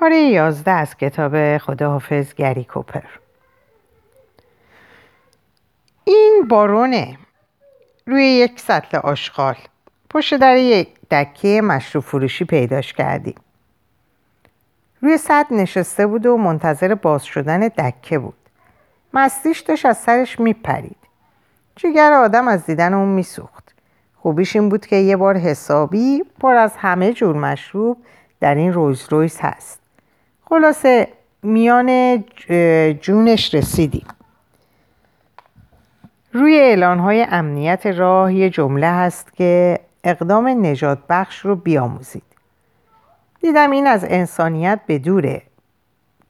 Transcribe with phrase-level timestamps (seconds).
[0.00, 3.04] پاره یازده از کتاب خداحافظ گری کوپر.
[6.04, 7.18] این بارونه.
[8.06, 9.54] روی یک سطل آشغال.
[10.10, 13.34] پشت در یک دکه مشروب فروشی پیداش کردیم.
[15.00, 18.38] روی سطل نشسته بود و منتظر باز شدن دکه بود.
[19.14, 20.96] مستیش داشت از سرش میپرید.
[21.76, 23.74] جگر آدم از دیدن اون میسوخت.
[24.16, 27.96] خوبیش این بود که یه بار حسابی پر از همه جور مشروب
[28.40, 29.79] در این رویز رویز هست.
[30.50, 31.08] خلاصه
[31.42, 32.18] میان
[33.00, 34.06] جونش رسیدیم.
[36.32, 42.22] روی اعلانهای امنیت راه یه جمله هست که اقدام نجات بخش رو بیاموزید.
[43.40, 45.42] دیدم این از انسانیت به دوره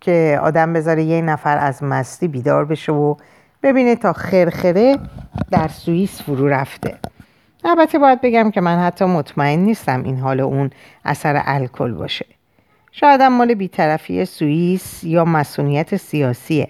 [0.00, 3.14] که آدم بذاره یه نفر از مستی بیدار بشه و
[3.62, 4.98] ببینه تا خرخره
[5.50, 6.98] در سوئیس فرو رفته.
[7.64, 10.70] البته باید بگم که من حتی مطمئن نیستم این حال اون
[11.04, 12.26] اثر الکل باشه.
[12.92, 16.68] شاید مال بیطرفی سوئیس یا مسئولیت سیاسیه.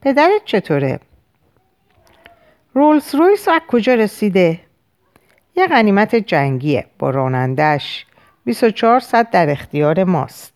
[0.00, 1.00] پدرت چطوره؟
[2.74, 4.60] رولز رویس از کجا رسیده؟
[5.56, 8.06] یه غنیمت جنگیه با رانندش
[8.44, 10.52] 24 صد در اختیار ماست.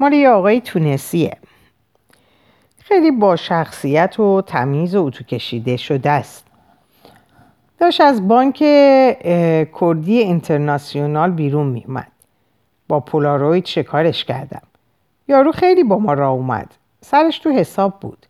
[0.00, 1.36] مال یه آقای تونسیه.
[2.78, 6.46] خیلی با شخصیت و تمیز و اتو کشیده شده است.
[7.78, 8.56] داشت از بانک
[9.80, 12.13] کردی اینترناسیونال بیرون میومد
[12.88, 14.62] با پولاروید شکارش کردم.
[15.28, 16.74] یارو خیلی با ما را اومد.
[17.00, 18.26] سرش تو حساب بود.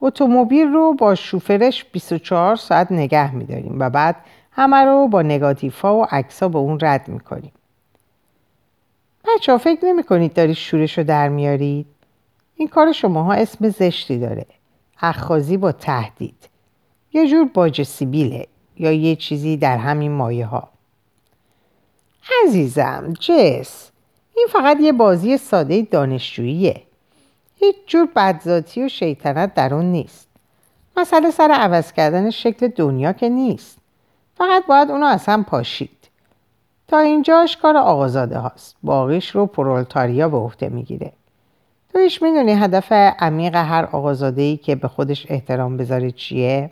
[0.00, 4.16] اتومبیل رو با شوفرش 24 ساعت نگه میداریم و بعد
[4.52, 7.52] همه رو با نگاتیفا و عکسا به اون رد می‌کنیم.
[9.24, 11.86] بچه فکر نمی کنید دارید شورش رو در میارید؟
[12.56, 14.46] این کار شماها اسم زشتی داره.
[15.00, 16.48] اخخازی با تهدید.
[17.12, 20.68] یه جور باج سیبیله یا یه چیزی در همین مایه ها
[22.44, 23.89] عزیزم جس.
[24.40, 26.82] این فقط یه بازی ساده دانشجوییه.
[27.56, 30.28] هیچ جور بدذاتی و شیطنت در اون نیست.
[30.96, 33.78] مسئله سر عوض کردن شکل دنیا که نیست.
[34.34, 36.08] فقط باید اونو از پاشید.
[36.88, 38.76] تا اینجاش کار آقازاده هاست.
[38.82, 41.12] باقیش رو پرولتاریا به عهده می‌گیره.
[41.92, 46.70] تو ایش می‌دونی هدف عمیق هر آقازاده ای که به خودش احترام بذاره چیه؟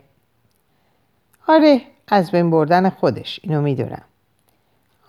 [1.47, 3.39] آره از بین بردن خودش.
[3.43, 4.03] اینو می‌دونم.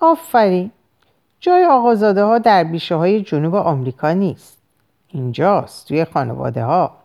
[0.00, 0.70] آفرین.
[1.40, 4.58] جای آقازاده ها در بیشه های جنوب آمریکا نیست.
[5.08, 6.96] اینجاست توی خانواده ها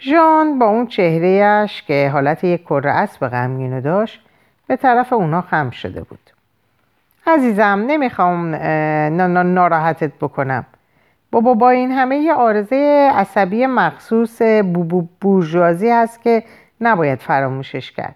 [0.00, 4.20] ژان با اون چهرهش که حالت یک کره اسب غمگینو داشت
[4.66, 6.18] به طرف اونا خم شده بود.
[7.26, 8.54] عزیزم نمی‌خوام
[9.54, 10.66] ناراحتت بکنم.
[11.30, 16.42] بابا با این همه یه آرزه عصبی مخصوص بو بورژوازی هست که
[16.80, 18.14] نباید فراموشش کرد.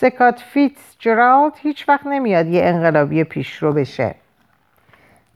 [0.00, 4.14] سکات فیتس جرالد هیچ وقت نمیاد یه انقلابی پیشرو بشه.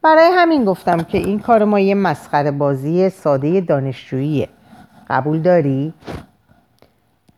[0.01, 4.49] برای همین گفتم که این کار ما یه مسخره بازی ساده دانشجوییه.
[5.09, 5.93] قبول داری؟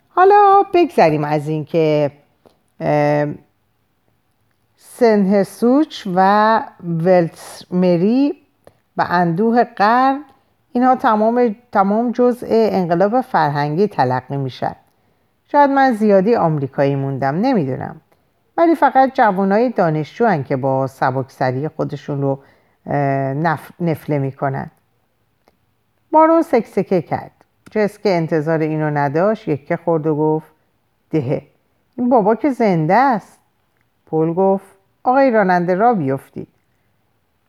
[0.10, 2.12] حالا بگذریم از اینکه
[4.78, 8.34] سنهسوچ و ولتسمری
[8.98, 10.24] و اندوه قرن
[10.72, 14.76] اینها تمام, تمام جزء انقلاب فرهنگی تلقی میشن.
[15.52, 18.02] شاید من زیادی آمریکایی موندم نمی‌دونم.
[18.58, 22.40] ولی فقط جوانای دانشجو که با سبکسری خودشون رو
[23.36, 23.72] نف...
[23.80, 24.72] نفله می‌کنن.
[26.12, 27.32] بارون سکسکه کرد.
[27.72, 30.52] جس که انتظار اینو نداشت یکه خورد و گفت
[31.10, 31.42] دهه
[31.96, 33.40] این بابا که زنده است.
[34.06, 34.66] پول گفت
[35.04, 36.48] آقای راننده را بیفتید.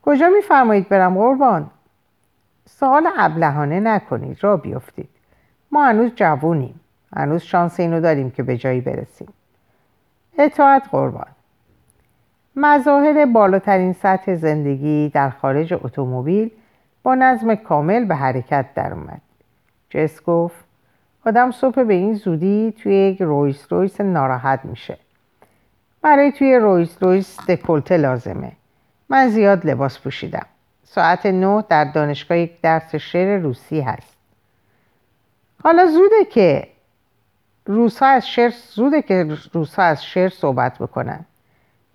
[0.01, 1.69] کجا میفرمایید برم قربان؟
[2.65, 5.09] سوال ابلهانه نکنید را بیفتید.
[5.71, 6.79] ما هنوز جوونیم.
[7.15, 9.27] هنوز شانس اینو داریم که به جایی برسیم.
[10.37, 11.27] اطاعت قربان.
[12.55, 16.51] مظاهر بالاترین سطح زندگی در خارج اتومبیل
[17.03, 19.21] با نظم کامل به حرکت در اومد.
[19.89, 20.65] جس گفت
[21.25, 24.97] آدم صبح به این زودی توی یک رویس رویس ناراحت میشه.
[26.01, 28.51] برای توی رویس رویس دکلته لازمه.
[29.09, 30.45] من زیاد لباس پوشیدم.
[30.83, 34.17] ساعت نه در دانشگاه یک درس شعر روسی هست.
[35.63, 36.67] حالا زوده که
[37.69, 41.25] روسا از شعر زوده که روسا از شعر صحبت بکنن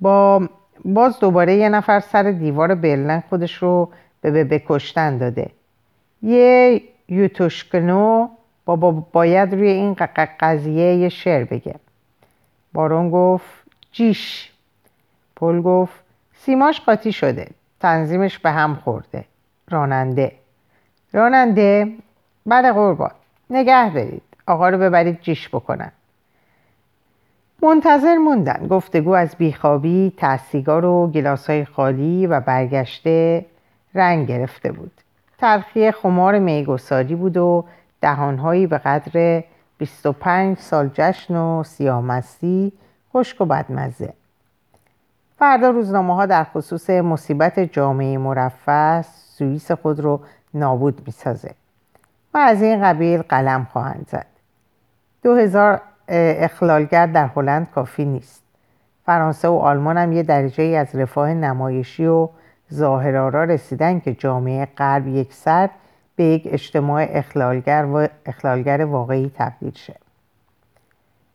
[0.00, 0.48] با
[0.84, 3.90] باز دوباره یه نفر سر دیوار برلن خودش رو
[4.20, 5.50] به بکشتن داده.
[6.22, 8.28] یه یوتوشکنو
[8.64, 9.96] بابا باید روی این
[10.40, 11.74] قضیه یه شعر بگه.
[12.72, 14.52] بارون گفت جیش.
[15.36, 15.94] پل گفت
[16.34, 17.50] سیماش قاطی شده.
[17.80, 19.24] تنظیمش به هم خورده.
[19.70, 20.32] راننده.
[21.12, 21.92] راننده
[22.46, 23.10] بله قربان.
[23.50, 24.33] نگه دارید.
[24.46, 25.92] آقا رو ببرید جیش بکنن.
[27.62, 28.66] منتظر موندن.
[28.70, 33.46] گفتگو از بیخوابی تسیگار و گلاس های خالی و برگشته
[33.94, 34.92] رنگ گرفته بود.
[35.38, 37.64] تلخی خمار میگساری بود و
[38.00, 39.42] دهانهایی به قدر
[39.78, 42.72] 25 سال جشن و سیامستی
[43.12, 44.12] خشک و بدمزه.
[45.38, 50.20] فردا روزنامه ها در خصوص مصیبت جامعه مرفع سوئیس خود رو
[50.54, 51.54] نابود می‌سازه.
[52.34, 54.26] و از این قبیل قلم خواهند زد.
[55.24, 58.42] دو هزار اخلالگر در هلند کافی نیست.
[59.06, 62.28] فرانسه و آلمان هم یه درجه از رفاه نمایشی و
[62.74, 65.70] ظاهرارا رسیدن که جامعه غرب یک سر
[66.16, 69.94] به یک اجتماع اخلالگر, و اخلالگر واقعی تبدیل شه.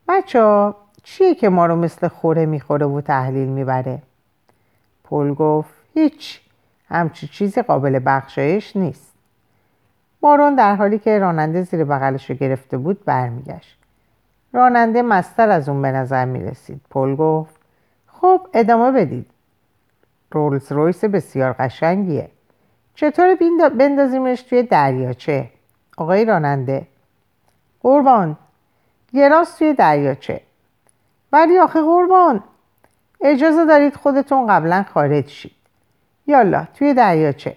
[0.07, 4.01] بچه چیه که ما رو مثل خوره می‌خوره و تحلیل می‌بره؟
[5.03, 6.41] پول گفت هیچ.
[6.89, 9.13] همچی چیزی قابل بخشایش نیست.
[10.23, 13.78] مارون در حالی که راننده زیر بغلش رو گرفته بود برمیگشت.
[14.53, 16.81] راننده مستر از اون به نظر می‌رسید.
[16.89, 17.55] پل گفت
[18.07, 19.25] خب ادامه بدید.
[20.31, 22.29] رولز رویس بسیار قشنگیه.
[22.95, 23.35] چطور
[23.69, 25.49] بندازیمش توی دریاچه؟
[25.97, 26.87] آقای راننده.
[27.81, 28.37] قربان.
[29.13, 30.41] یه راست توی دریاچه.
[31.31, 32.43] ولی آخه قربان.
[33.21, 35.55] اجازه دارید خودتون قبلا خارج شید.
[36.27, 37.55] یالا توی دریاچه.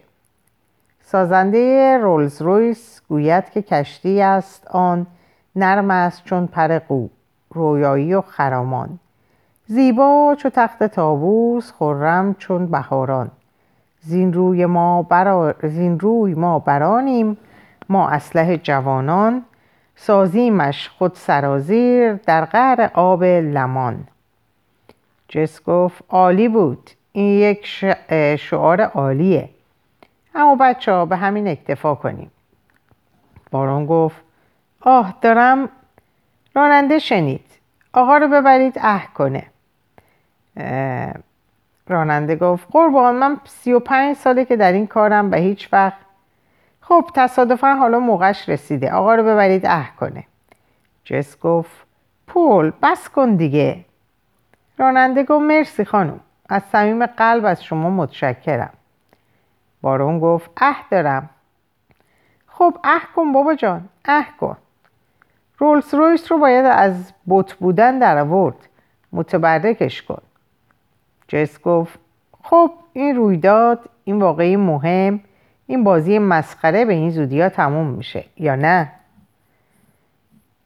[1.04, 5.06] سازنده رولز رویس گوید که کشتی است آن
[5.56, 7.08] نرم است چون پر قو
[7.50, 8.98] رویایی و خرامان.
[9.66, 13.30] زیبا چو تخت تابوس خرم چون بهاران.
[14.00, 15.54] زین روی ما, برا...
[15.62, 17.36] زین روی ما برانیم
[17.88, 19.44] ما اسلح جوانان.
[19.96, 24.04] سازیمش خود سرازیر در قعر آب لمان.
[25.28, 27.66] جس گفت عالی بود این یک
[28.36, 29.48] شعار عالیه.
[30.34, 32.30] اما بچه ها به همین اکتفا کنیم.
[33.50, 34.16] باران گفت
[34.84, 35.68] آه دارم
[36.54, 37.44] راننده شنید.
[37.92, 39.46] آقا رو ببرید اه کنه.
[41.88, 45.96] راننده گفت قربان من سی و پنج ساله که در این کارم به هیچ وقت
[46.80, 48.92] خب تصادفا حالا موقعش رسیده.
[48.92, 50.24] آقا رو ببرید اه کنه.
[51.04, 51.86] جس گفت
[52.26, 53.84] پول بس کن دیگه.
[54.78, 56.20] راننده گفت مرسی خانم.
[56.48, 58.72] از صمیم قلب از شما متشکرم.
[59.82, 61.30] بارون گفت اه دارم.
[62.46, 64.56] خب اه کن بابا جان اه کن.
[65.62, 68.56] رولز رویس رو باید از بوت بودن در آورد.
[69.12, 70.22] متبرکش کن.
[71.28, 71.98] جس گفت
[72.42, 75.20] خب این رویداد این واقعی مهم
[75.66, 78.92] این بازی مسخره به این زودی ها تموم میشه یا نه؟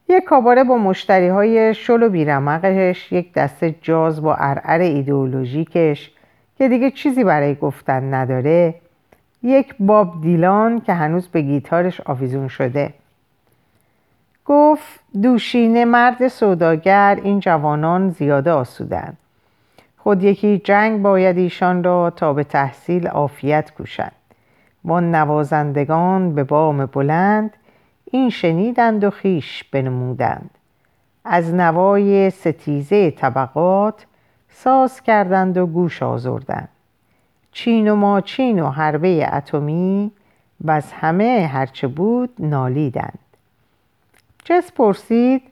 [0.09, 6.13] یک کاباره با مشتری های شل و بیرمقش یک دسته جاز با ارعر ایدئولوژیکش
[6.59, 8.75] که دیگه چیزی برای گفتن نداره
[9.43, 12.95] یک باب دیلان که هنوز به گیتارش آویزون شده.
[14.47, 19.17] گفت دوشینه مرد سوداگر این جوانان زیاده آسودند
[20.07, 24.13] خود یکی جنگ باید ایشان را تا به تحصیل عافیت کوشند.
[24.85, 27.51] وان نوازندگان به بام بلند
[28.05, 30.51] این شنیدند و خیش بنمودند.
[31.25, 34.07] از نوای ستیزه طبقات
[34.51, 36.69] ساز کردند و گوش آزردند.
[37.53, 40.11] چین و ماچین و حربه اتمی
[40.61, 43.19] و از همه هرچه بود نالیدند.
[44.47, 45.43] جس پرسید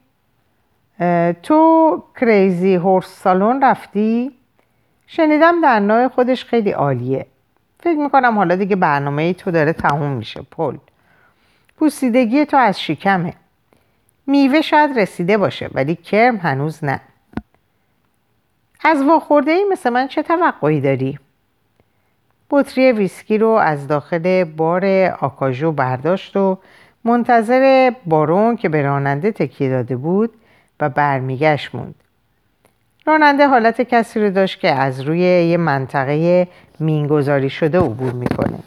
[1.43, 4.31] تو کریزی هورس سالون رفتی؟
[5.07, 7.25] شنیدم در نوع خودش خیلی عالیه
[7.79, 10.77] فکر می‌کنم حالا دیگه برنامه تو داره تموم میشه پل
[11.77, 13.33] پوسیدگی تو از شکمه
[14.27, 17.01] میوه شاید رسیده باشه ولی کرم هنوز نه
[18.83, 21.19] از واخورده ای مثل من چه توقعی داری؟
[22.49, 24.85] بطری ویسکی رو از داخل بار
[25.21, 26.57] آکاژو برداشت و
[27.05, 30.33] منتظر بارون که به راننده تکیه داده بود
[30.79, 31.95] و برمیگشت موند.
[33.05, 36.47] راننده حالت کسی رو داشت که از روی یه منطقه
[36.79, 38.59] مینگذاری شده عبور می‌کنه.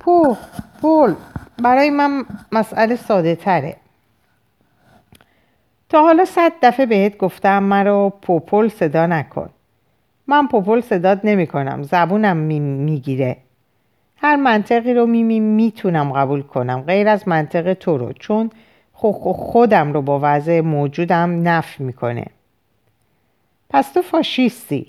[0.00, 0.36] پو
[0.80, 1.14] پول
[1.62, 3.76] برای من مسئله ساده تره.
[5.88, 9.50] تا حالا صد دفعه بهت گفتم مرا پوپل صدا نکن.
[10.26, 13.36] من پوپل صداد نمی کنم زبونم می‌گیره.
[14.16, 16.80] هر منطقی رو می می‌تونم قبول کنم.
[16.80, 18.50] غیر از منطق تو رو چون
[18.92, 22.26] خودم رو با وضع موجودم نف می‌کنه.
[23.70, 24.86] پس تو فاشیستی.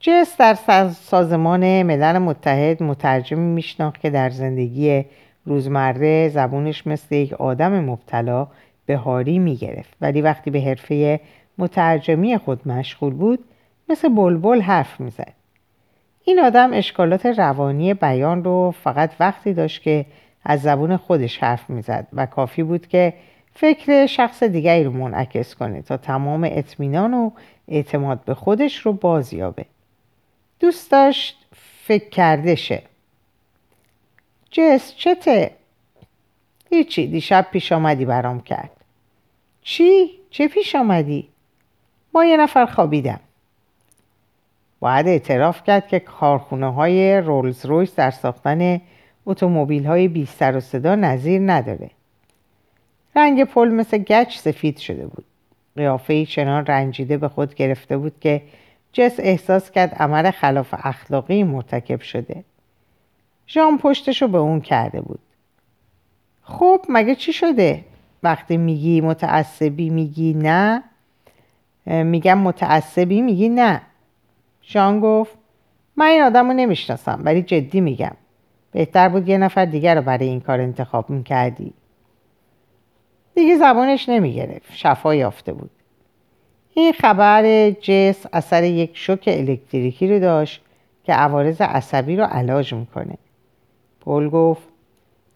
[0.00, 0.54] جس در
[0.88, 5.04] سازمان ملل متحد مترجمی میشناخت که در زندگی
[5.46, 8.46] روزمره زبونش مثل یک آدم مبتلا
[8.86, 9.96] به هاری می‌گرفت.
[10.00, 11.20] ولی وقتی به حرفه
[11.58, 13.44] مترجمی خود مشغول بود
[13.88, 15.37] مثل بلبل حرف می‌زد.
[16.24, 20.06] این آدم اشکالات روانی بیان رو فقط وقتی داشت که
[20.44, 23.14] از زبون خودش حرف می‌زد و کافی بود که
[23.54, 27.30] فکر شخص دیگری رو منعکس کنه تا تمام اطمینان و
[27.68, 29.64] اعتماد به خودش رو بازیابه
[30.60, 31.46] دوست داشت
[31.84, 32.82] فکر کرده شه
[34.50, 35.50] جس چته؟
[36.70, 38.70] هیچی دیشب پیش آمدی برام کرد
[39.62, 41.28] چی؟ چه پیش آمدی؟
[42.12, 43.20] با یه نفر خوابیدم
[44.80, 48.80] باید اعتراف کرد که کارخونه های رولز رویس در ساختن
[49.26, 51.90] اتومبیل های بی سر و صدا نظیر نداره.
[53.16, 55.24] رنگ پل مثل گچ سفید شده بود.
[55.76, 58.42] قیافه چنان رنجیده به خود گرفته بود که
[58.92, 62.44] جس احساس کرد عمل خلاف اخلاقی مرتکب شده.
[63.48, 65.20] ژان پشتشو به اون کرده بود.
[66.42, 67.84] خب مگه چی شده؟
[68.22, 70.82] وقتی میگی متعصبی میگی نه
[71.86, 73.80] میگم متعصبی میگی نه.
[74.68, 75.38] ژان گفت
[75.96, 78.16] من این آدم رو نمی‌شناسم ولی جدی میگم.
[78.72, 81.72] بهتر بود یه نفر دیگر رو برای این کار انتخاب می‌کردی.
[83.34, 85.70] دیگه زبانش نمی‌گرفت شفا یافته بود.
[86.74, 90.62] این خبر جس اثر یک شوک الکتریکی رو داشت
[91.04, 93.14] که عوارض عصبی رو علاج می‌کنه.
[94.00, 94.68] پول گفت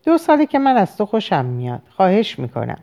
[0.05, 2.79] دو ساله که من از تو خوشم میاد خواهش می‌کنم.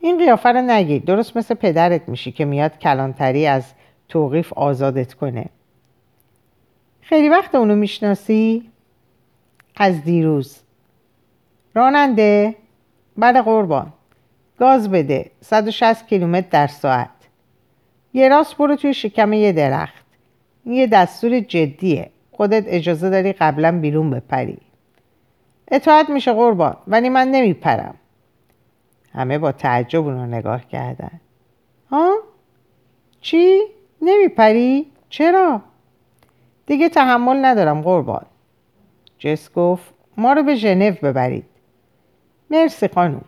[0.00, 3.72] این قیافه رو نگید درست مثل پدرت میشی که میاد کلانتری از
[4.12, 5.46] توقیف آزادت کنه
[7.00, 8.70] خیلی وقت اونو می‌شناسی؟
[9.76, 10.60] از دیروز
[11.74, 12.54] راننده؟
[13.16, 13.92] بله قربان
[14.58, 17.08] گاز بده 160 کیلومتر در ساعت
[18.14, 20.04] یه راست برو توی شکم یه درخت
[20.64, 24.58] این یه دستور جدیه خودت اجازه داری قبلا بیرون بپری
[25.68, 27.94] اطاعت میشه قربان ولی من نمیپرم
[29.12, 31.20] همه با تعجب اونو نگاه کردن
[31.90, 32.14] ها؟
[33.20, 33.60] چی؟
[34.02, 35.60] نمیپری؟ چرا؟
[36.66, 38.26] دیگه تحمل ندارم قربان.
[39.18, 41.44] جس گفت ما رو به ژنو ببرید.
[42.50, 43.24] مرسی خانم.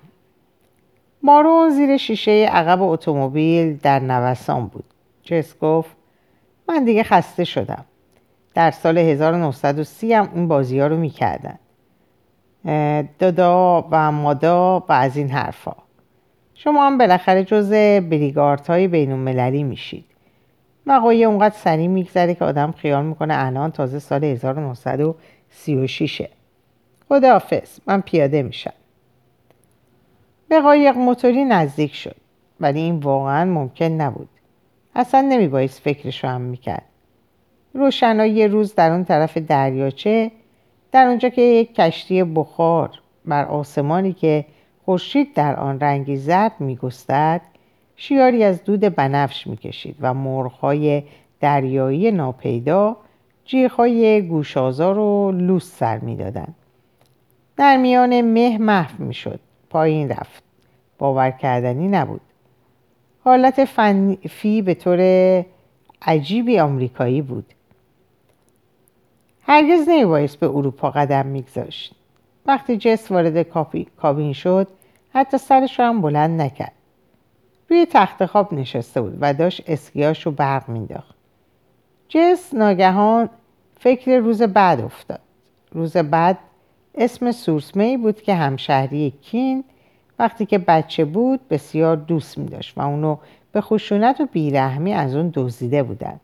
[1.23, 4.85] مارون زیر شیشه عقب اتومبیل در نوسان بود.
[5.23, 5.91] جس گفت
[6.69, 7.85] من دیگه خسته شدم.
[8.55, 11.59] در سال 1930 هم این بازی ها رو می‌کردن.
[13.19, 15.77] دادا و مادا و از این حرفا
[16.55, 17.71] شما هم بالاخره جز
[18.11, 20.05] بریگارت های بین المللی میشید.
[20.87, 26.23] وقایع اونقدر سریع میگذره که آدم خیال می‌کنه الان تازه سال 1936
[27.09, 28.73] خداحافظ من پیاده میشم.
[30.49, 32.17] به قایق موتوری نزدیک شد
[32.61, 34.29] ولی این واقعا ممکن نبود.
[34.95, 36.85] اصلا نمیبایست فکرش رو هم می‌کرد.
[37.75, 40.31] روشنایی روز در اون طرف دریاچه
[40.93, 42.91] در اونجا که یک کشتی بخار
[43.25, 44.45] بر آسمانی که
[44.85, 47.43] خورشید در آن رنگی زرد میگسترد
[47.97, 51.03] شیاری از دود بنفش می‌کشید و مرغهای
[51.41, 52.97] دریایی ناپیدا
[53.45, 56.55] جیغهای گوشازار و لوس سر می‌دادند.
[57.57, 59.41] در میان مه محو می‌شد.
[59.71, 60.43] پایین رفت.
[60.99, 62.21] باور کردنی نبود.
[63.25, 63.65] حالت
[64.29, 65.01] فی به طور
[66.03, 67.47] عجیبی آمریکایی بود.
[69.43, 71.95] هرگز نمیبایست به اروپا قدم میگذاشت.
[72.47, 73.43] وقتی جس وارد
[73.97, 74.69] کابین شد
[75.15, 76.73] حتی سرش رو هم بلند نکرد.
[77.71, 81.15] روی تخت خواب نشسته بود و داشت اسکیاش رو برق مینداخت
[82.09, 83.29] جس ناگهان
[83.81, 85.21] فکر روز بعد افتاد.
[85.73, 86.39] روز بعد
[86.95, 89.65] اسم سورسمه بود که همشهری کین
[90.19, 93.17] وقتی که بچه بود بسیار دوست می داشت و اونو
[93.53, 96.21] به خشونت و بیرحمی از اون دزدیده بودن.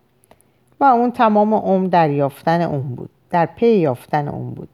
[0.81, 4.69] و اون تمام عمر در یافتن اون بود در پی یافتن اون بود.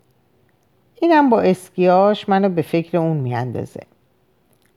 [1.00, 3.80] اینم با اسکیاش منو به فکر اون میاندازه.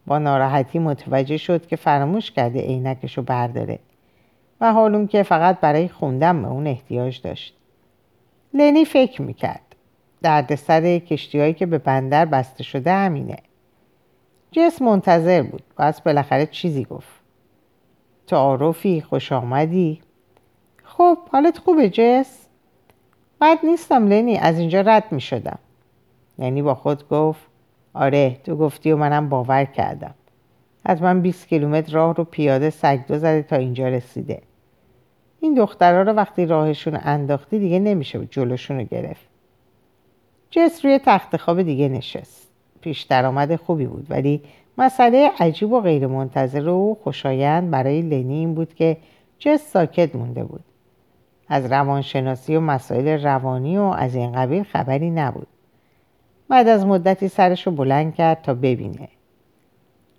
[0.09, 3.79] با ناراحتی متوجه شد که فراموش کرده عینکش رو برداره
[4.61, 7.57] و حالون که فقط برای خوندن به اون احتیاج داشت.
[8.53, 9.75] لنی فکر می‌کرد.
[10.21, 13.37] دردسر کشتیهایی که به بندر بسته شده همینه.
[14.51, 15.63] جس منتظر بود.
[15.77, 17.19] و از بالاخره چیزی گفت.
[18.27, 20.01] تعارفی خوش آمدی؟
[20.83, 22.47] خب حالت خوبه جس؟
[23.41, 24.37] بد نیستم لنی.
[24.37, 25.59] از اینجا رد می شدم
[26.39, 27.41] یعنی با خود گفت
[27.93, 30.13] آره تو گفتی و منم باور کردم.
[30.85, 34.41] از من 20 کیلومتر راه رو پیاده سگدو زده تا اینجا رسیده.
[35.39, 39.29] این دخترها رو وقتی راهشون انداختی دیگه نمیشه جلوشون رو گرفت.
[40.49, 42.49] جس روی تخت خواب دیگه نشست.
[42.81, 44.41] پیش درآمد خوبی بود ولی
[44.77, 48.97] مسئله عجیب و غیر منتظر و خوشایند برای لنی این بود که
[49.39, 50.63] جس ساکت مونده بود.
[51.47, 55.47] از روانشناسی و مسائل روانی و از این قبیل خبری نبود.
[56.49, 59.09] بعد از مدتی سرش رو بلند کرد تا ببینه.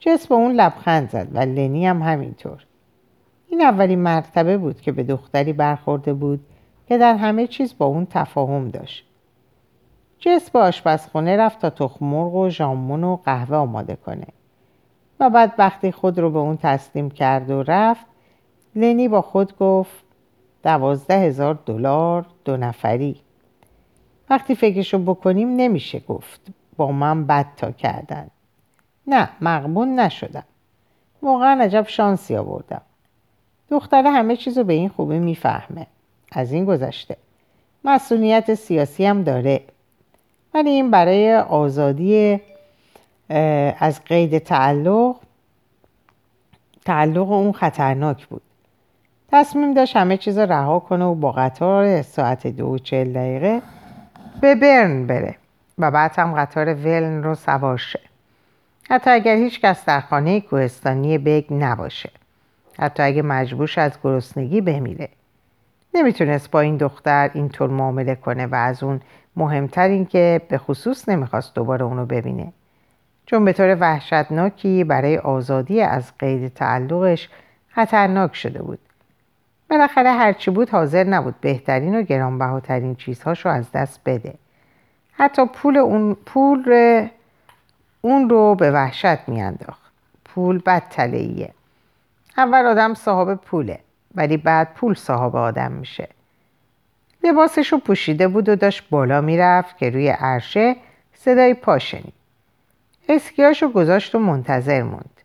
[0.00, 2.66] جس با اون لبخند زد و لنی هم همینطور.
[3.48, 6.40] این اولین مرتبه بود که به دختری برخورده بود
[6.88, 9.06] که در همه چیز با اون تفاهم داشت.
[10.18, 14.26] جس به آشپزخونه رفت تا تخم مرغ و ژامون و قهوه آماده کنه.
[15.20, 18.06] و بعد وقتی خود رو به اون تسلیم کرد و رفت
[18.74, 20.04] لنی با خود گفت
[20.62, 23.20] دوازده هزار دلار دو نفری.
[24.30, 26.40] وقتی فکرشو بکنیم نمیشه گفت.
[26.76, 28.26] با من بد تا کردن.
[29.06, 30.44] نه مقبون نشدم.
[31.22, 32.82] واقعا عجب شانسی آوردم.
[33.70, 35.86] دختره همه چیز رو به این خوبی می‌فهمه.
[36.32, 37.16] از این گذشته.
[37.84, 39.60] مسئولیت سیاسی هم داره.
[40.54, 42.40] ولی این برای آزادی
[43.78, 45.16] از قید تعلق
[46.84, 48.42] تعلق اون خطرناک بود.
[49.32, 53.62] تصمیم داشت همه چیز رها کنه و با قطار ساعت دو و چل دقیقه
[54.40, 55.34] به برن بره
[55.78, 58.00] و بعد هم قطار ولن رو سوار شه
[58.90, 62.10] حتی اگر هیچ کس در خانه کوهستانی بگ نباشه.
[62.78, 65.08] حتی اگه مجبورش از گرسنگی بمیره.
[65.94, 69.00] نمی‌تونست با این دختر اینطور معامله کنه و از اون
[69.36, 72.52] مهمتر این که به خصوص نمی‌خواست دوباره اونو ببینه.
[73.26, 77.28] چون به طور وحشتناکی برای آزادی از قید تعلقش
[77.68, 78.78] خطرناک شده بود.
[79.70, 81.34] بالاخره هرچی بود حاضر نبود.
[81.40, 84.34] بهترین و گرانبهاترین چیزهاش رو از دست بده.
[85.12, 87.08] حتی پول اون پول
[88.00, 89.92] اون رو به وحشت میانداخت.
[90.24, 91.50] پول بد تلهیه
[92.36, 93.78] اول آدم صاحب پوله
[94.14, 96.08] ولی بعد پول صاحب آدم میشه.
[97.24, 100.76] لباسش رو پوشیده بود و داشت بالا می‌رفت که روی عرشه
[101.14, 102.12] صدای پا شنید.
[103.08, 105.19] اسکیاشو گذاشت و منتظر موند.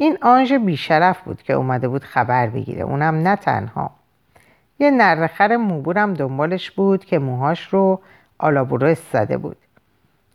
[0.00, 2.82] این آنژ بیشرف بود که اومده بود خبر بگیره.
[2.82, 3.90] اونم نه تنها.
[4.78, 8.00] یه نرخر موبورم دنبالش بود که موهاش رو
[8.38, 9.56] آلابورس زده بود.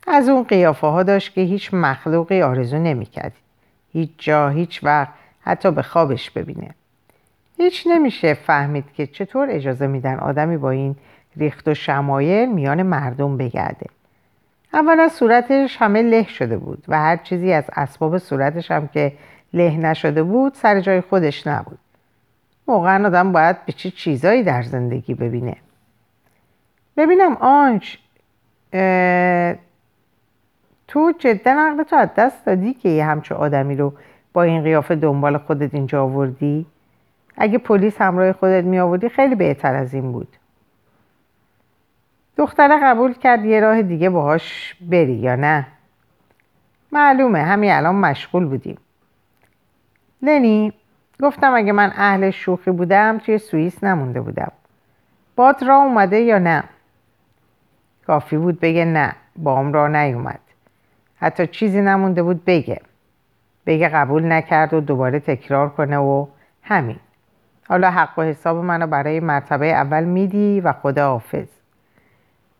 [0.06, 3.32] از اون قیافه ها داشت که هیچ مخلوقی آرزو نمی‌کرد.
[3.92, 5.08] هیچ جا هیچ وقت
[5.40, 6.70] حتی به خوابش ببینه.
[7.56, 10.96] هیچ نمیشه فهمید که چطور اجازه میدن آدمی با این
[11.36, 13.86] ریخت و شمایل میان مردم بگرده.
[14.74, 19.12] اولا صورتش همه له شده بود و هر چیزی از اسباب صورتش هم که
[19.56, 21.78] له نشده بود سر جای خودش نبود.
[22.66, 25.56] واقعا آدم باید به چه چیزایی در زندگی ببینه.
[26.96, 27.96] ببینم آنچ
[30.88, 33.92] تو جدا عقل تو از دست دادی که یه همچه آدمی رو
[34.32, 36.66] با این قیافه دنبال خودت اینجا آوردی؟
[37.36, 40.28] اگه پلیس همراه خودت می آوردی خیلی بهتر از این بود.
[42.36, 45.66] دختره قبول کرد یه راه دیگه باهاش بری یا نه؟
[46.92, 48.78] معلومه همین الان مشغول بودیم.
[50.26, 50.72] لنی
[51.22, 54.52] گفتم اگه من اهل شوخی بودم توی سوئیس نمونده بودم.
[55.36, 56.64] باد را اومده یا نه؟
[58.06, 60.40] کافی بود بگه نه بام را نیومد.
[61.16, 62.80] حتی چیزی نمونده بود بگه.
[63.66, 66.26] بگه قبول نکرد و دوباره تکرار کنه و
[66.62, 66.98] همین.
[67.68, 71.48] حالا حق و حساب منو برای مرتبه اول میدی و خدا حافظ.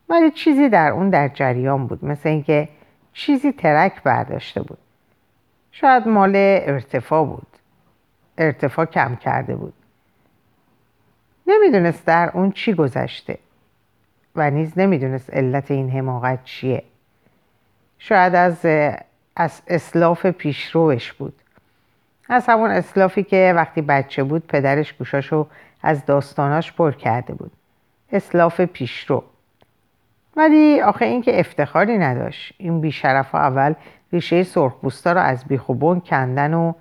[0.09, 2.69] ولی چیزی در اون در جریان بود مثل اینکه
[3.13, 4.79] چیزی ترک برداشته بود.
[5.73, 7.56] شاید مال ارتفاع بود.
[8.38, 9.75] ارتفاع کم کرده بود.
[11.46, 13.38] نمی‌دونست در اون چی گذشته
[14.37, 16.83] و نیز نمی‌دونست علت این حماقت چیه.
[17.99, 18.66] شاید از,
[19.37, 21.35] از اسلاف پیشروش بود.
[22.29, 25.46] از همون اسلافی که وقتی بچه بود پدرش گوشاشو
[25.83, 27.53] از داستاناش پر کرده بود.
[28.12, 29.25] اسلاف پیشرو.
[30.37, 32.55] ولی آخه این که افتخاری نداشت.
[32.59, 33.75] این بیشرف ها اول
[34.12, 36.72] ریشه سرخبوستا رو از بیخوبون کندن و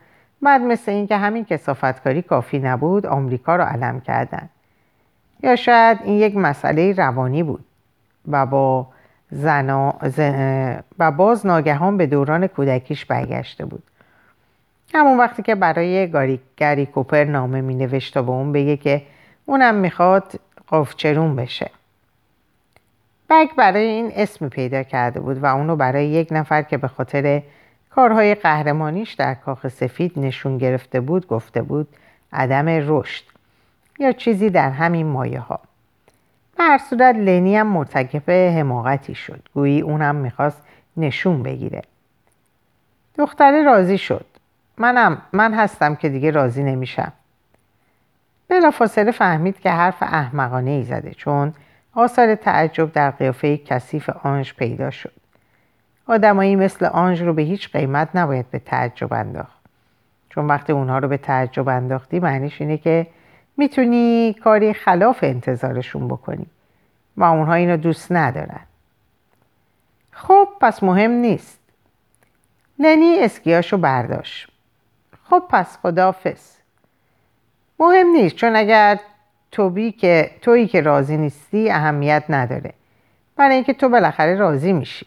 [0.41, 4.49] بعد مثل اینکه همین کسافتکاری کافی نبود آمریکا رو علم کردن.
[5.43, 7.65] یا شاید این یک مسئله روانی بود
[8.27, 8.87] و با
[9.31, 9.95] زنا
[10.99, 13.83] و باز ناگهان به دوران کودکیش برگشته بود.
[14.93, 19.01] همون وقتی که برای گاری, گری کوپر نامه می نوشت تا به اون بگه که
[19.45, 21.71] اونم می‌خواد قفچرون بشه.
[23.29, 27.41] بگ برای این اسم پیدا کرده بود و اونو برای یک نفر که به خاطر
[27.95, 31.87] کارهای قهرمانیش در کاخ سفید نشون گرفته بود گفته بود
[32.33, 33.23] عدم رشد
[33.99, 35.59] یا چیزی در همین مایه ها
[36.57, 39.49] به هر صورت لنی هم مرتکب حماقتی شد.
[39.53, 40.61] گویی اونم می‌خواست
[40.97, 41.81] نشون بگیره.
[43.17, 44.25] دختره راضی شد.
[44.77, 47.13] منم من هستم که دیگه راضی نمیشم.
[48.47, 51.53] بلافاصله فهمید که حرف احمقانه ای زده چون
[51.93, 55.24] آثار تعجب در قیافه کثیف آنژ پیدا شد.
[56.07, 59.59] آدمایی مثل آنژ رو به هیچ قیمت نباید به تعجب انداخت.
[60.29, 63.07] چون وقتی اونها رو به تعجب انداختی معنیش اینه که
[63.57, 66.45] می‌تونی کاری خلاف انتظارشون بکنی.
[67.17, 68.59] و اونها اینو دوست ندارن.
[70.11, 71.59] خب پس مهم نیست.
[72.79, 74.49] لنی اسکیاشو برداشت.
[75.29, 76.55] خب پس خدافز
[77.79, 78.99] مهم نیست چون اگر
[79.51, 82.73] توبی که تویی که راضی نیستی اهمیت نداره.
[83.35, 85.05] برای اینکه تو بالاخره راضی میشی.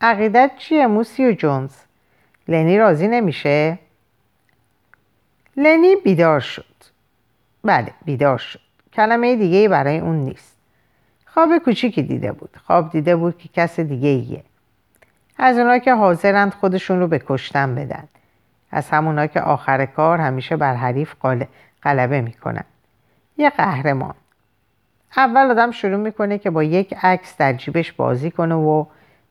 [0.00, 1.74] عقیدت چیه موسی و جونز؟
[2.48, 3.78] لنی راضی نمیشه؟
[5.56, 6.64] لنی بیدار شد.
[7.64, 8.60] بله بیدار شد.
[8.92, 10.56] کلمه دیگه برای اون نیست.
[11.26, 12.56] خواب کوچیکی دیده بود.
[12.66, 14.42] خواب دیده بود که کس دیگه ایه
[15.38, 18.08] از اونا که حاضرند خودشون رو به کشتن بدن.
[18.70, 21.14] از همونا که آخر کار همیشه بر حریف
[21.82, 22.64] غلبه می‌کنن.
[23.38, 24.14] یه قهرمان.
[25.16, 28.84] اول آدم شروع می‌کنه که با یک عکس در جیبش بازی کنه و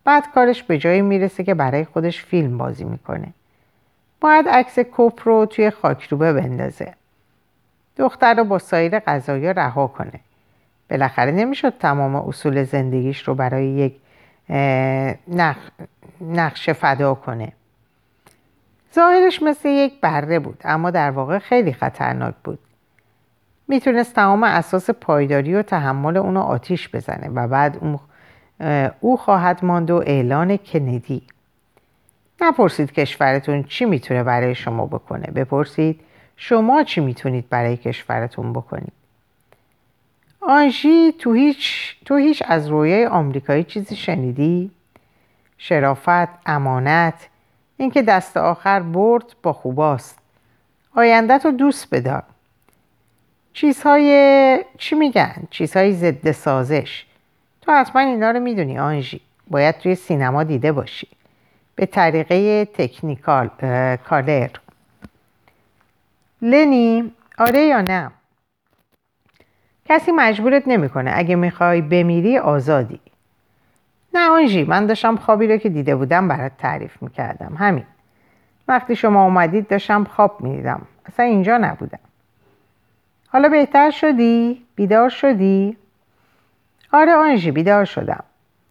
[0.03, 3.27] بعد کارش به جایی می‌رسه که برای خودش فیلم بازی می‌کنه.
[4.21, 6.93] باید عکس کپ رو توی خاکروبه بندازه.
[7.97, 10.19] دختر رو با سایر غذایا رها کنه.
[10.89, 13.95] بالاخره نمی‌شد تمام اصول زندگیش رو برای یک
[15.27, 15.57] نق...
[16.21, 17.51] نقشه فدا کنه.
[18.95, 22.59] ظاهرش مثل یک بره بود اما در واقع خیلی خطرناک بود.
[23.67, 27.99] می‌تونست تمام اساس پایداری و تحمل اونو آتیش بزنه و بعد اون
[28.99, 31.21] او خواهد ماند و اعلان کندی.
[32.41, 35.27] نپرسید کشورتون چی می‌تونه برای شما بکنه.
[35.27, 35.99] بپرسید
[36.37, 38.93] شما چی می‌تونید برای کشورتون بکنید.
[40.41, 44.71] آنژی تو هیچ, تو هیچ از رویای آمریکایی چیزی شنیدی؟
[45.57, 47.27] شرافت، امانت،
[47.77, 50.19] اینکه دست آخر برد با خوباست.
[50.95, 52.23] آینده تو دوست بدار.
[53.53, 57.05] چیزهای چی میگن؟ چیزهای ضد سازش
[57.69, 59.21] تو حتما اینا رو می‌دونی آنژی.
[59.47, 61.07] باید توی سینما دیده باشی.
[61.75, 63.49] به طریقه تکنیکال
[64.09, 64.49] کالر.
[66.41, 68.11] لنی آره یا نه؟
[69.85, 71.11] کسی مجبورت نمی‌کنه.
[71.15, 72.99] اگه می‌خوای بمیری آزادی.
[74.13, 77.55] نه آنژی من داشتم خوابی رو که دیده بودم برات تعریف می‌کردم.
[77.59, 77.85] همین.
[78.67, 80.81] وقتی شما اومدید داشتم خواب می‌دیدم.
[81.05, 81.99] اصلا اینجا نبودم.
[83.27, 85.77] حالا بهتر شدی؟ بیدار شدی؟
[86.93, 88.23] آره آنژی بیدار شدم.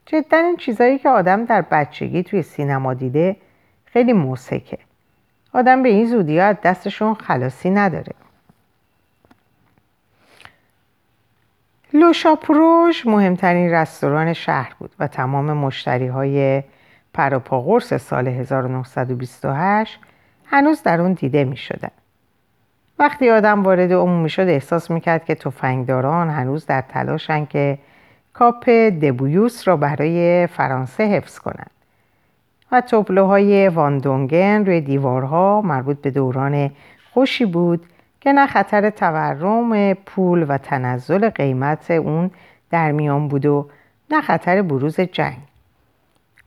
[0.07, 3.37] جدا این چیزایی که آدم در بچگی توی سینما دیده
[3.85, 4.79] خیلی مضحکه.
[5.55, 8.13] آدم به این زودی از دستشون خلاصی نداره.
[11.93, 16.63] لوشاپوروژ مهمترین رستوران شهر بود و تمام مشتری های
[17.15, 20.01] پروپاقرص سال 1928
[20.45, 21.91] هنوز در اون دیده می شدن.
[22.99, 27.79] وقتی آدم وارد عمومی می شد احساس می کرد که تفنگداران هنوز در تلاشن که
[28.39, 31.71] کاپ دیویس را برای فرانسه حفظ کنند.
[32.73, 36.71] و تابلوهای واندونگن روی دیوارها مربوط به دوران
[37.13, 37.87] خوشی بود
[38.21, 42.31] که نه خطر تورم پول و تنزل قیمت اون
[42.71, 43.69] در میان بود و
[44.11, 45.39] نه خطر بروز جنگ.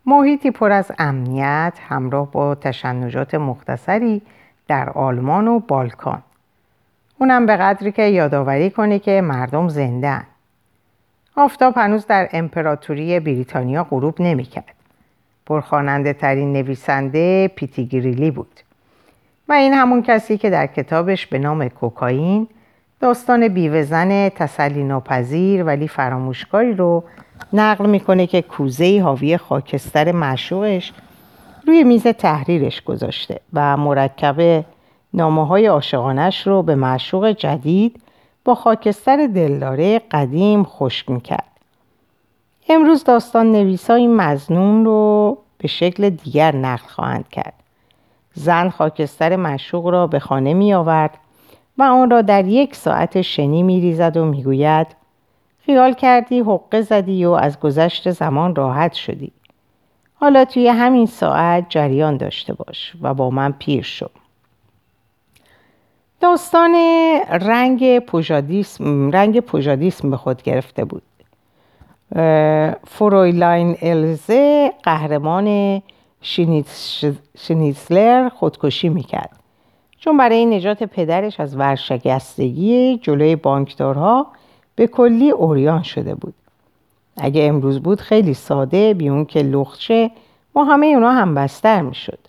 [0.06, 4.22] محیطی پر از امنیت همراه با تشنجات مختصری
[4.68, 6.24] در آلمان و بالکان.
[7.18, 10.31] اونم به قدری که یادآوری کنه که مردم زنده
[11.36, 14.76] آفتاب هنوز در امپراتوری بریتانیا غروب نمی‌کرد.
[15.46, 18.60] پرخواننده ترین نویسنده پیتیگریلی بود
[19.50, 22.48] و این همون کسی که در کتابش به نام کوکائین
[23.00, 27.04] داستان بیوزن تسلی ناپذیر ولی فراموشکاری رو
[27.54, 30.94] نقل می‌کنه که کوزه حاوی خاکستر معشوقش
[31.68, 34.66] روی میز تحریرش گذاشته و مرکب
[35.14, 38.02] نامه های عاشقانش رو به معشوق جدید
[38.46, 41.52] با خاکستر دلداره قدیم خشک می‌کرد.
[42.70, 47.54] امروز داستان نویسای مزنون رو به شکل دیگر نقل خواهند کرد.
[48.34, 51.18] زن خاکستر مشوق را به خانه می آورد
[51.78, 54.88] و آن را در یک ساعت شنی می ریزد و می گوید
[55.66, 59.32] خیال کردی حقه زدی و از گذشت زمان راحت شدی.
[60.14, 64.08] حالا توی همین ساعت جریان داشته باش و با من پیر شو.
[66.22, 66.76] داستان
[67.30, 71.02] رنگ پوژادیسم رنگ پوژادیسم به خود گرفته بود.
[72.88, 75.82] فرویلاین الزه قهرمان
[77.36, 79.40] شنیزلر خودکشی می‌کرد.
[79.98, 84.28] چون برای نجات پدرش از ورشکستگی جلوی بانکدارها
[84.76, 86.34] به کلی اوریان شده بود.
[87.18, 90.12] اگه امروز بود خیلی ساده بیون که لخشه
[90.56, 92.20] ما همه اونا هم بستر می‌شد.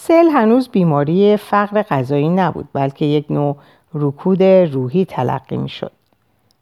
[0.00, 3.56] سل هنوز بیماری فقر غذایی نبود بلکه یک نوع
[3.94, 5.92] رکود روحی تلقی می‌شد.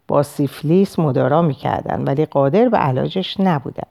[0.09, 3.89] با سیفلیس مدارا می‌کردن ولی قادر به علاجش نبودن.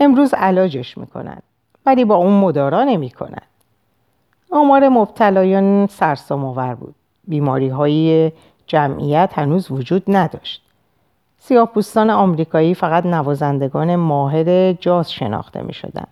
[0.00, 1.38] امروز علاجش می‌کنن
[1.86, 3.42] ولی با اون مدارا نمی‌کنن.
[4.52, 6.94] آمار مبتلایان سرسام آور بود.
[7.28, 8.32] بیماری های
[8.66, 10.62] جمعیت هنوز وجود نداشت.
[11.38, 16.06] سیاهپوستان آمریکایی فقط نوازندگان ماهر جاز شناخته می شدن.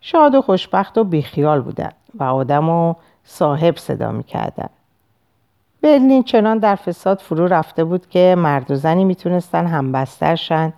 [0.00, 4.68] شاد و خوشبخت و بیخیال بودن و آدم و صاحب صدا می کردن.
[5.82, 10.72] برلین چنان در فساد فرو رفته بود که مرد و زنی می‌تونستن همبستر شن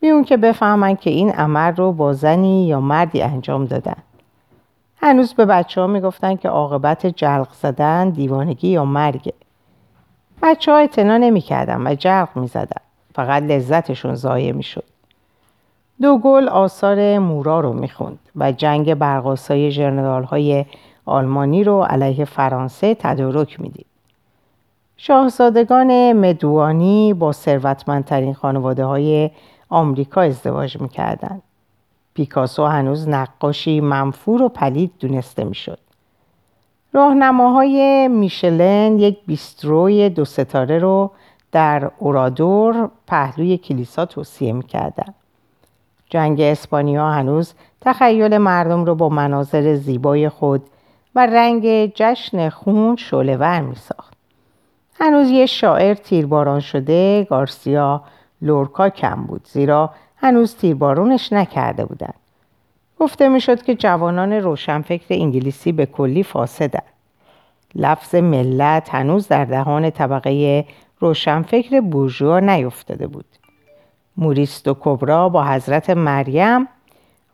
[0.00, 3.96] بی که بفهمن که این عمل رو با زنی یا مردی انجام دادن
[5.02, 9.34] هنوز به بچه ها می‌گفتن که عاقبت جلق زدن دیوانگی یا مرگه
[10.42, 12.80] بچه ها اعتنا نمی و جرق می زدن.
[13.14, 14.84] فقط لذتشون ضایع می شد.
[16.00, 20.64] دو گل آثار مورا رو می‌خوند و جنگ برقاسای جنرال های
[21.04, 23.86] آلمانی رو علیه فرانسه تدارک می‌دید.
[24.96, 29.30] شاهزادگان مدوانی با ثروتمندترین خانواده های
[29.68, 31.42] آمریکا ازدواج می‌کردند.
[32.14, 35.78] پیکاسو هنوز نقاشی منفور و پلید دونسته می‌شد.
[36.92, 41.10] راهنماهای میشلن یک بیستروی دو ستاره رو
[41.52, 45.14] در اورادور پهلوی کلیسا توصیه می‌کردن.
[46.10, 50.62] جنگ اسپانیا هنوز تخیل مردم رو با مناظر زیبای خود
[51.14, 54.14] و رنگ جشن خون شلور می ساخت.
[55.00, 58.02] هنوز یه شاعر تیرباران شده گارسیا
[58.42, 62.14] لورکا کم بود زیرا هنوز تیربارونش نکرده بودند.
[63.00, 66.82] گفته می‌شد که جوانان روشنفکر انگلیسی به کلی فاسدند.
[67.74, 70.64] لفظ ملت هنوز در دهان طبقه
[71.00, 73.24] روشنفکر بورژوا نیفتاده بود.
[74.16, 76.68] موریست و کبرا با حضرت مریم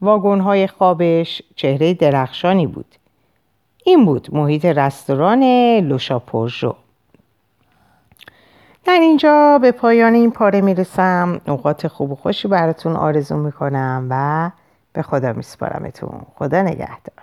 [0.01, 2.95] واگنهای خوابش چهره درخشانی بود.
[3.85, 5.43] این بود محیط رستوران
[5.79, 6.75] لوشاپورژو.
[8.85, 14.51] در اینجا به پایان این پاره می‌رسم اوقات خوب و خوشی براتون آرزو می‌کنم و
[14.93, 17.22] به خدا میسپارمتون خدا نگهدار